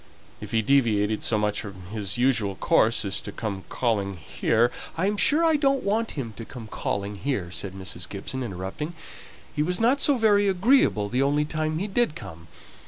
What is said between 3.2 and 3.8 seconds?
to come